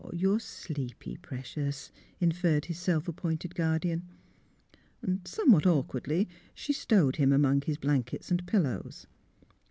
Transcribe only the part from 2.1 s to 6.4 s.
inferred his self appointed guardian. Somewhat awkwardly